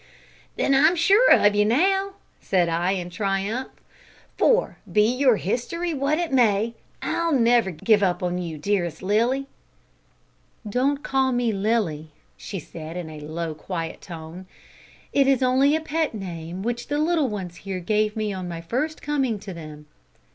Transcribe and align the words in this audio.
"Then 0.55 0.73
I'm 0.73 0.95
sure 0.95 1.29
of 1.31 1.53
you 1.53 1.63
now," 1.63 2.13
said 2.39 2.67
I, 2.69 2.93
in 2.93 3.11
triumph; 3.11 3.67
"for, 4.35 4.77
be 4.91 5.03
your 5.03 5.35
history 5.37 5.93
what 5.93 6.17
it 6.17 6.33
may, 6.33 6.73
I'll 7.03 7.33
never 7.33 7.69
give 7.69 8.01
you 8.01 8.07
up, 8.07 8.23
dearest 8.61 9.03
Lilly" 9.03 9.45
"Don't 10.77 11.03
call 11.03 11.31
me 11.31 11.51
Lilly," 11.51 12.09
she 12.35 12.57
said 12.59 12.97
in 12.97 13.11
a 13.11 13.19
low, 13.19 13.53
quiet 13.53 14.01
tone; 14.01 14.47
"it 15.13 15.27
is 15.27 15.43
only 15.43 15.75
a 15.75 15.81
pet 15.81 16.15
name 16.15 16.63
which 16.63 16.87
the 16.87 16.97
little 16.97 17.27
ones 17.29 17.57
here 17.57 17.79
gave 17.79 18.15
me 18.15 18.33
on 18.33 18.47
my 18.47 18.59
first 18.59 19.03
coming 19.03 19.37
to 19.37 19.53
them. 19.53 19.85